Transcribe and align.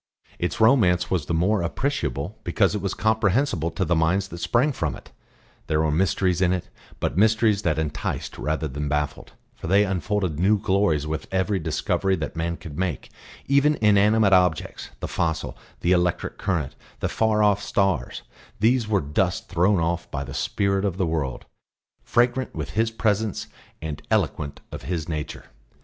Its 0.39 0.59
romance 0.59 1.11
was 1.11 1.27
the 1.27 1.33
more 1.35 1.61
appreciable 1.61 2.39
because 2.43 2.73
it 2.73 2.81
was 2.81 2.95
comprehensible 2.95 3.69
to 3.69 3.85
the 3.85 3.95
minds 3.95 4.29
that 4.29 4.39
sprang 4.39 4.71
from 4.71 4.95
it; 4.95 5.11
there 5.67 5.79
were 5.79 5.91
mysteries 5.91 6.41
in 6.41 6.51
it, 6.51 6.69
but 6.99 7.19
mysteries 7.19 7.61
that 7.61 7.77
enticed 7.77 8.39
rather 8.39 8.67
than 8.67 8.89
baffled, 8.89 9.33
for 9.53 9.67
they 9.67 9.85
unfolded 9.85 10.39
new 10.39 10.57
glories 10.57 11.05
with 11.05 11.27
every 11.31 11.59
discovery 11.59 12.15
that 12.15 12.35
man 12.35 12.57
could 12.57 12.79
make; 12.79 13.11
even 13.45 13.77
inanimate 13.79 14.33
objects, 14.33 14.89
the 15.01 15.07
fossil, 15.07 15.55
the 15.81 15.91
electric 15.91 16.39
current, 16.39 16.75
the 16.99 17.07
far 17.07 17.43
off 17.43 17.61
stars, 17.61 18.23
these 18.59 18.87
were 18.87 19.01
dust 19.01 19.49
thrown 19.49 19.79
off 19.79 20.09
by 20.09 20.23
the 20.23 20.33
Spirit 20.33 20.83
of 20.83 20.97
the 20.97 21.05
World 21.05 21.45
fragrant 22.01 22.55
with 22.55 22.71
His 22.71 22.89
Presence 22.89 23.45
and 23.83 24.01
eloquent 24.09 24.61
of 24.71 24.81
His 24.81 25.07
Nature. 25.07 25.45